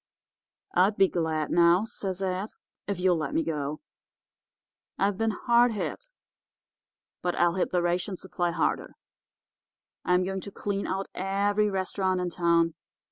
[0.73, 2.47] "'I'd be glad, now,' says Ed,
[2.87, 3.81] 'if you'll let me go.
[4.97, 6.09] I've been hard hit,
[7.21, 8.95] but I'll hit the ration supply harder.
[10.03, 12.73] I'm going to clean out every restaurant in town.